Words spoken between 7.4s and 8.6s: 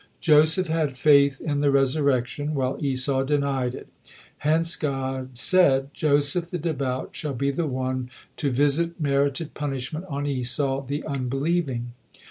the one to